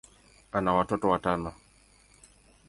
[0.51, 1.53] ana watoto watano.